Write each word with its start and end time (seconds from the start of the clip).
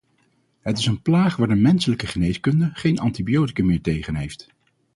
Het 0.61 0.77
is 0.77 0.85
een 0.85 1.01
plaag 1.01 1.35
waar 1.35 1.47
de 1.47 1.55
menselijke 1.55 2.07
geneeskunde 2.07 2.69
geen 2.73 2.99
antibioticum 2.99 3.65
meer 3.65 3.81
tegen 3.81 4.15
heeft. 4.15 4.49